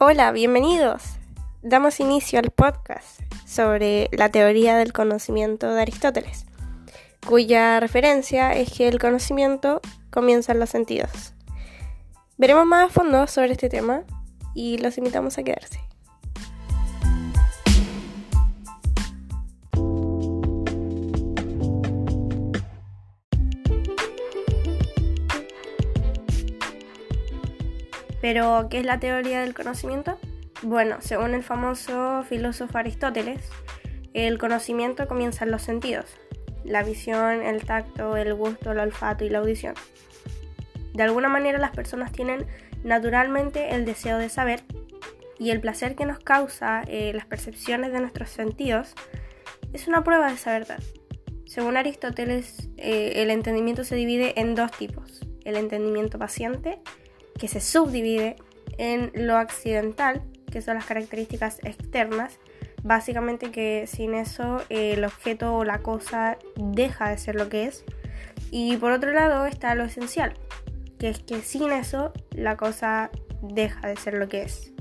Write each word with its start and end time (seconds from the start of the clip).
Hola, 0.00 0.30
bienvenidos. 0.30 1.02
Damos 1.60 1.98
inicio 1.98 2.38
al 2.38 2.52
podcast 2.52 3.20
sobre 3.44 4.08
la 4.12 4.28
teoría 4.28 4.76
del 4.76 4.92
conocimiento 4.92 5.74
de 5.74 5.82
Aristóteles, 5.82 6.46
cuya 7.26 7.80
referencia 7.80 8.52
es 8.52 8.70
que 8.70 8.86
el 8.86 9.00
conocimiento 9.00 9.80
comienza 10.12 10.52
en 10.52 10.60
los 10.60 10.70
sentidos. 10.70 11.34
Veremos 12.36 12.64
más 12.64 12.90
a 12.90 12.92
fondo 12.92 13.26
sobre 13.26 13.50
este 13.50 13.68
tema 13.68 14.04
y 14.54 14.78
los 14.78 14.98
invitamos 14.98 15.36
a 15.36 15.42
quedarse. 15.42 15.80
Pero, 28.20 28.68
¿qué 28.70 28.78
es 28.78 28.84
la 28.84 29.00
teoría 29.00 29.40
del 29.40 29.54
conocimiento? 29.54 30.18
Bueno, 30.62 30.96
según 31.00 31.34
el 31.34 31.42
famoso 31.42 32.24
filósofo 32.28 32.78
Aristóteles, 32.78 33.48
el 34.12 34.38
conocimiento 34.38 35.06
comienza 35.06 35.44
en 35.44 35.52
los 35.52 35.62
sentidos, 35.62 36.06
la 36.64 36.82
visión, 36.82 37.42
el 37.42 37.64
tacto, 37.64 38.16
el 38.16 38.34
gusto, 38.34 38.72
el 38.72 38.80
olfato 38.80 39.24
y 39.24 39.30
la 39.30 39.38
audición. 39.38 39.74
De 40.94 41.04
alguna 41.04 41.28
manera 41.28 41.58
las 41.58 41.70
personas 41.70 42.10
tienen 42.10 42.46
naturalmente 42.82 43.74
el 43.76 43.84
deseo 43.84 44.18
de 44.18 44.28
saber 44.28 44.62
y 45.38 45.50
el 45.50 45.60
placer 45.60 45.94
que 45.94 46.04
nos 46.04 46.18
causa 46.18 46.82
eh, 46.88 47.12
las 47.14 47.26
percepciones 47.26 47.92
de 47.92 48.00
nuestros 48.00 48.30
sentidos 48.30 48.94
es 49.72 49.86
una 49.86 50.02
prueba 50.02 50.26
de 50.26 50.34
esa 50.34 50.52
verdad. 50.52 50.80
Según 51.46 51.76
Aristóteles, 51.76 52.68
eh, 52.76 53.12
el 53.16 53.30
entendimiento 53.30 53.84
se 53.84 53.94
divide 53.94 54.40
en 54.40 54.56
dos 54.56 54.72
tipos, 54.72 55.24
el 55.44 55.56
entendimiento 55.56 56.18
paciente 56.18 56.80
que 57.38 57.48
se 57.48 57.60
subdivide 57.60 58.36
en 58.76 59.10
lo 59.14 59.36
accidental, 59.36 60.22
que 60.50 60.62
son 60.62 60.74
las 60.74 60.86
características 60.86 61.58
externas, 61.64 62.38
básicamente 62.82 63.50
que 63.50 63.86
sin 63.86 64.14
eso 64.14 64.62
eh, 64.68 64.94
el 64.94 65.04
objeto 65.04 65.54
o 65.54 65.64
la 65.64 65.78
cosa 65.78 66.38
deja 66.56 67.10
de 67.10 67.18
ser 67.18 67.34
lo 67.34 67.48
que 67.48 67.64
es. 67.64 67.84
Y 68.50 68.76
por 68.76 68.92
otro 68.92 69.12
lado 69.12 69.46
está 69.46 69.74
lo 69.74 69.84
esencial, 69.84 70.34
que 70.98 71.10
es 71.10 71.20
que 71.20 71.40
sin 71.40 71.72
eso 71.72 72.12
la 72.32 72.56
cosa 72.56 73.10
deja 73.42 73.86
de 73.86 73.96
ser 73.96 74.14
lo 74.14 74.28
que 74.28 74.42
es. 74.42 74.72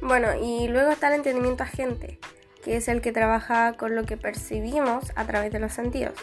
Bueno, 0.00 0.28
y 0.40 0.68
luego 0.68 0.90
está 0.90 1.08
el 1.08 1.14
entendimiento 1.14 1.64
agente, 1.64 2.18
que 2.62 2.76
es 2.76 2.88
el 2.88 3.00
que 3.00 3.12
trabaja 3.12 3.72
con 3.74 3.96
lo 3.96 4.04
que 4.04 4.16
percibimos 4.16 5.12
a 5.16 5.26
través 5.26 5.52
de 5.52 5.58
los 5.58 5.72
sentidos. 5.72 6.14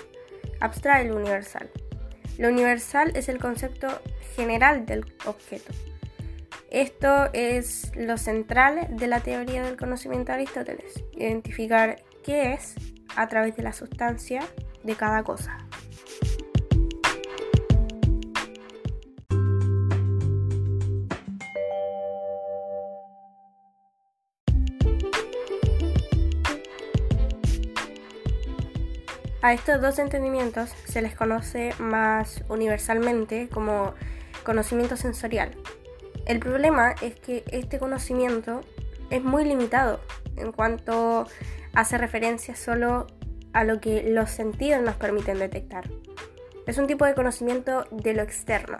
Abstrae 0.60 1.06
lo 1.06 1.18
universal. 1.18 1.70
Lo 2.38 2.50
universal 2.50 3.12
es 3.16 3.30
el 3.30 3.40
concepto 3.40 3.88
general 4.36 4.86
del 4.86 5.06
objeto. 5.26 5.74
Esto 6.70 7.30
es 7.34 7.92
lo 7.96 8.18
central 8.18 8.88
de 8.98 9.08
la 9.08 9.22
teoría 9.22 9.64
del 9.64 9.78
conocimiento 9.78 10.32
de 10.32 10.34
Aristóteles, 10.34 11.04
identificar 11.14 12.04
qué 12.24 12.54
es 12.54 12.76
a 13.16 13.28
través 13.28 13.56
de 13.56 13.64
la 13.64 13.72
sustancia 13.72 14.42
de 14.84 14.96
cada 14.96 15.24
cosa. 15.24 15.65
A 29.46 29.54
estos 29.54 29.80
dos 29.80 30.00
entendimientos 30.00 30.72
se 30.86 31.04
les 31.04 31.14
conoce 31.14 31.72
más 31.78 32.44
universalmente 32.50 33.48
como 33.48 33.94
conocimiento 34.44 34.98
sensorial. 34.98 35.52
El 36.26 36.40
problema 36.40 36.96
es 37.04 37.14
que 37.20 37.44
este 37.52 37.78
conocimiento 37.78 38.62
es 39.12 39.24
muy 39.24 39.46
limitado 39.46 40.02
en 40.36 40.52
cuanto 40.52 41.28
hace 41.76 42.00
referencia 42.00 42.56
solo 42.56 43.06
a 43.54 43.64
lo 43.64 43.80
que 43.80 44.10
los 44.10 44.32
sentidos 44.32 44.82
nos 44.82 44.96
permiten 44.96 45.38
detectar. 45.38 45.88
Es 46.66 46.80
un 46.80 46.88
tipo 46.88 47.06
de 47.06 47.14
conocimiento 47.14 47.86
de 47.92 48.16
lo 48.16 48.24
externo, 48.24 48.80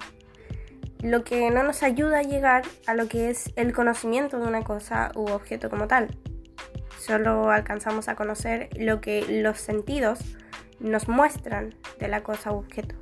lo 1.04 1.24
que 1.24 1.52
no 1.52 1.62
nos 1.62 1.84
ayuda 1.84 2.22
a 2.22 2.24
llegar 2.24 2.64
a 2.88 2.96
lo 2.96 3.08
que 3.08 3.30
es 3.30 3.54
el 3.56 3.72
conocimiento 3.72 4.40
de 4.40 4.48
una 4.48 4.64
cosa 4.64 5.12
u 5.14 5.30
objeto 5.30 5.70
como 5.70 5.88
tal. 5.88 6.18
Solo 6.98 7.52
alcanzamos 7.52 8.08
a 8.08 8.16
conocer 8.16 8.70
lo 8.80 9.00
que 9.00 9.24
los 9.30 9.60
sentidos 9.60 10.22
nos 10.80 11.08
muestran 11.08 11.76
de 12.00 12.08
la 12.08 12.24
cosa 12.24 12.52
objeto. 12.52 12.96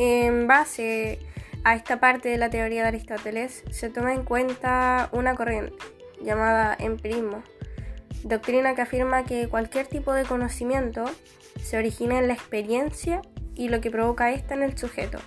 En 0.00 0.46
base 0.46 1.18
a 1.64 1.74
esta 1.74 1.98
parte 1.98 2.28
de 2.28 2.38
la 2.38 2.50
teoría 2.50 2.82
de 2.82 2.88
Aristóteles 2.88 3.64
se 3.70 3.90
toma 3.90 4.14
en 4.14 4.22
cuenta 4.22 5.08
una 5.12 5.34
corriente 5.34 5.74
llamada 6.22 6.76
empirismo, 6.78 7.42
doctrina 8.24 8.74
que 8.74 8.82
afirma 8.82 9.24
que 9.24 9.48
cualquier 9.48 9.86
tipo 9.86 10.12
de 10.12 10.24
conocimiento 10.24 11.04
se 11.62 11.78
origina 11.78 12.18
en 12.18 12.28
la 12.28 12.34
experiencia 12.34 13.22
y 13.54 13.68
lo 13.68 13.80
que 13.80 13.90
provoca 13.90 14.30
esta 14.30 14.54
en 14.54 14.62
el 14.62 14.76
sujeto. 14.78 15.18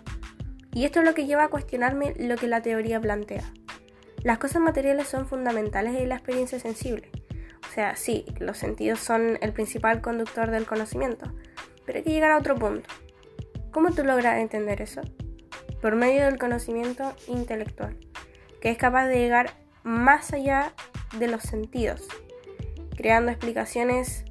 Y 0.73 0.85
esto 0.85 0.99
es 0.99 1.05
lo 1.05 1.13
que 1.13 1.25
lleva 1.25 1.45
a 1.45 1.49
cuestionarme 1.49 2.13
lo 2.17 2.37
que 2.37 2.47
la 2.47 2.61
teoría 2.61 2.99
plantea. 2.99 3.43
Las 4.23 4.37
cosas 4.37 4.61
materiales 4.61 5.07
son 5.07 5.27
fundamentales 5.27 5.95
en 5.95 6.09
la 6.09 6.15
experiencia 6.15 6.59
sensible. 6.59 7.09
O 7.69 7.73
sea, 7.73 7.95
sí, 7.95 8.25
los 8.39 8.57
sentidos 8.57 8.99
son 8.99 9.37
el 9.41 9.53
principal 9.53 10.01
conductor 10.01 10.51
del 10.51 10.65
conocimiento, 10.65 11.33
pero 11.85 11.97
hay 11.97 12.03
que 12.03 12.11
llegar 12.11 12.31
a 12.31 12.37
otro 12.37 12.55
punto. 12.55 12.89
¿Cómo 13.71 13.91
tú 13.91 14.03
logras 14.03 14.39
entender 14.39 14.81
eso? 14.81 15.01
Por 15.81 15.95
medio 15.95 16.25
del 16.25 16.37
conocimiento 16.37 17.13
intelectual, 17.27 17.97
que 18.59 18.69
es 18.69 18.77
capaz 18.77 19.07
de 19.07 19.19
llegar 19.19 19.51
más 19.83 20.33
allá 20.33 20.73
de 21.17 21.27
los 21.27 21.43
sentidos, 21.43 22.07
creando 23.01 23.31
explicaciones 23.31 24.25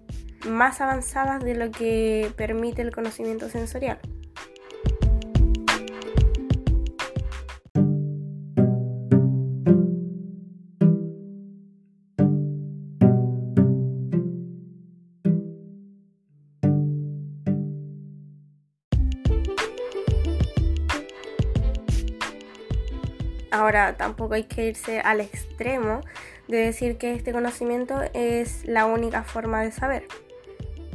más 0.49 0.81
avanzadas 0.81 1.43
de 1.43 1.57
lo 1.57 1.73
que 1.73 2.31
permite 2.37 2.83
el 2.83 2.95
conocimiento 2.95 3.49
sensorial. 3.49 3.99
Ahora, 23.51 23.97
tampoco 23.97 24.35
hay 24.35 24.45
que 24.45 24.69
irse 24.69 25.01
al 25.01 25.21
extremo 25.21 26.03
de 26.51 26.59
decir 26.59 26.99
que 26.99 27.15
este 27.15 27.33
conocimiento 27.33 28.01
es 28.13 28.65
la 28.67 28.87
única 28.87 29.23
forma 29.23 29.63
de 29.63 29.73
saber 29.73 30.05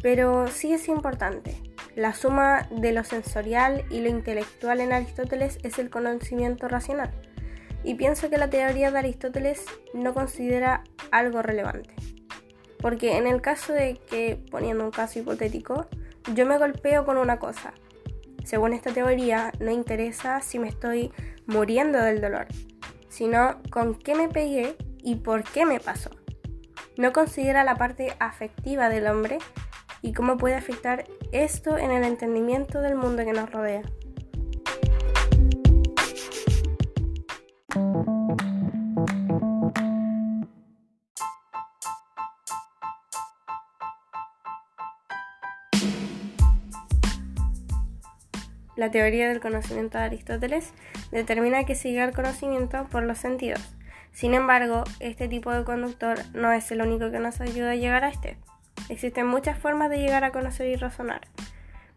pero 0.06 0.46
sí 0.46 0.72
es 0.72 0.88
importante. 0.88 1.58
La 1.96 2.14
suma 2.14 2.70
de 2.70 2.92
lo 2.92 3.04
sensorial 3.04 3.86
y 3.90 4.02
lo 4.02 4.10
intelectual 4.10 4.80
en 4.80 4.94
Aristóteles 4.94 5.58
es 5.64 5.80
el 5.80 5.90
conocimiento 5.90 6.68
racional. 6.68 7.10
Y 7.84 7.96
pienso 7.96 8.30
que 8.30 8.38
la 8.38 8.52
teoría 8.52 8.92
de 8.92 9.00
Aristóteles 9.00 9.66
no 9.96 10.14
considera 10.14 10.84
algo 11.10 11.42
relevante. 11.42 11.90
Porque 12.78 13.18
en 13.18 13.26
el 13.26 13.42
caso 13.42 13.74
de 13.74 14.00
que, 14.08 14.40
poniendo 14.52 14.86
un 14.86 14.92
caso 14.92 15.18
hipotético, 15.18 15.88
yo 16.36 16.46
me 16.46 16.60
golpeo 16.60 17.04
con 17.04 17.18
una 17.18 17.40
cosa. 17.40 17.74
Según 18.44 18.74
esta 18.74 18.94
teoría, 18.94 19.52
no 19.60 19.72
interesa 19.72 20.40
si 20.42 20.60
me 20.60 20.68
estoy 20.68 21.12
muriendo 21.48 21.98
del 21.98 22.22
dolor, 22.22 22.46
sino 23.10 23.60
con 23.72 23.96
qué 23.96 24.14
me 24.14 24.30
pegué 24.30 24.76
y 25.06 25.16
por 25.16 25.44
qué 25.44 25.66
me 25.66 25.80
pasó. 25.80 26.10
No 26.98 27.14
considera 27.14 27.64
la 27.64 27.76
parte 27.76 28.16
afectiva 28.20 28.90
del 28.90 29.08
hombre 29.08 29.38
y 30.02 30.14
cómo 30.14 30.36
puede 30.36 30.56
afectar 30.56 31.06
esto 31.32 31.78
en 31.78 31.92
el 31.92 32.04
entendimiento 32.04 32.82
del 32.82 32.96
mundo 32.96 33.24
que 33.24 33.32
nos 33.32 33.52
rodea. 33.52 33.84
La 48.76 48.92
teoría 48.92 49.30
del 49.30 49.40
conocimiento 49.40 49.98
de 49.98 50.04
Aristóteles 50.04 50.74
determina 51.12 51.64
que 51.64 51.76
llega 51.76 52.04
al 52.04 52.14
conocimiento 52.14 52.88
por 52.92 53.04
los 53.04 53.18
sentidos. 53.18 53.62
Sin 54.16 54.34
embargo, 54.34 54.86
este 55.02 55.28
tipo 55.28 55.52
de 55.52 55.66
conductor 55.66 56.18
no 56.34 56.54
es 56.54 56.72
el 56.72 56.82
único 56.82 57.12
que 57.12 57.20
nos 57.20 57.42
ayuda 57.42 57.72
a 57.72 57.76
llegar 57.76 58.06
a 58.06 58.08
este. 58.08 58.38
Existen 58.88 59.28
muchas 59.28 59.60
formas 59.60 59.90
de 59.90 60.00
llegar 60.00 60.24
a 60.24 60.32
conocer 60.32 60.68
y 60.68 60.78
razonar. 60.78 61.28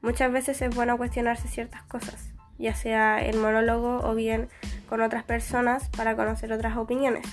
Muchas 0.02 0.32
veces 0.32 0.60
es 0.60 0.74
bueno 0.74 0.96
cuestionarse 0.96 1.46
ciertas 1.46 1.84
cosas, 1.84 2.32
ya 2.58 2.74
sea 2.74 3.24
en 3.24 3.40
monólogo 3.40 4.00
o 4.00 4.16
bien 4.16 4.48
con 4.88 5.00
otras 5.00 5.22
personas 5.22 5.90
para 5.90 6.16
conocer 6.16 6.52
otras 6.52 6.76
opiniones. 6.76 7.24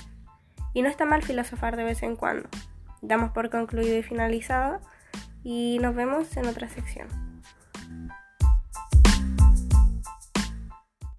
Y 0.72 0.82
no 0.82 0.88
está 0.88 1.04
mal 1.04 1.24
filosofar 1.24 1.74
de 1.76 1.82
vez 1.82 2.04
en 2.04 2.14
cuando. 2.14 2.48
Damos 3.02 3.32
por 3.32 3.50
concluido 3.50 3.98
y 3.98 4.04
finalizado 4.04 4.80
y 5.42 5.80
nos 5.80 5.96
vemos 5.96 6.36
en 6.36 6.46
otra 6.46 6.68
sección. 6.68 7.08